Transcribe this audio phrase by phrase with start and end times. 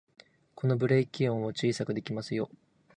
[0.55, 2.49] これでブレーキ音を小さくできますよ